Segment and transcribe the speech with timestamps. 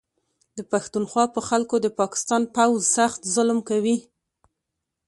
[0.57, 3.97] د پښتونخوا په خلکو د پاکستان پوځ سخت ظلم کوي